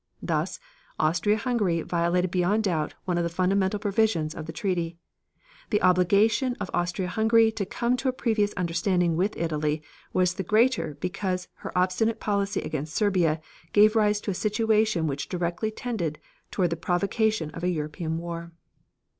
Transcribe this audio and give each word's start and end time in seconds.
Thus, 0.23 0.59
Austria 0.97 1.37
Hungary 1.37 1.83
violated 1.83 2.31
beyond 2.31 2.63
doubt 2.63 2.95
one 3.05 3.19
of 3.19 3.23
the 3.23 3.29
fundamental 3.29 3.79
provisions 3.79 4.33
of 4.33 4.47
the 4.47 4.51
treaty. 4.51 4.97
The 5.69 5.79
obligation 5.83 6.55
of 6.59 6.71
Austria 6.73 7.07
Hungary 7.07 7.51
to 7.51 7.67
come 7.67 7.95
to 7.97 8.09
a 8.09 8.11
previous 8.11 8.51
understanding 8.53 9.15
with 9.15 9.37
Italy 9.37 9.83
was 10.11 10.33
the 10.33 10.41
greater 10.43 10.97
because 10.99 11.49
her 11.57 11.77
obstinate 11.77 12.19
policy 12.19 12.61
against 12.61 12.95
Serbia 12.95 13.41
gave 13.73 13.95
rise 13.95 14.19
to 14.21 14.31
a 14.31 14.33
situation 14.33 15.05
which 15.05 15.29
directly 15.29 15.69
tended 15.69 16.17
toward 16.49 16.71
the 16.71 16.77
provocation 16.77 17.51
of 17.51 17.63
a 17.63 17.69
European 17.69 18.17
war. 18.17 18.53